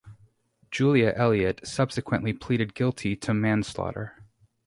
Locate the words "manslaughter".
3.35-4.17